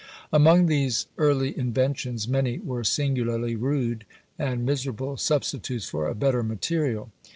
[0.33, 4.03] Among these early inventions many were singularly rude,
[4.39, 7.11] and miserable substitutes for a better material.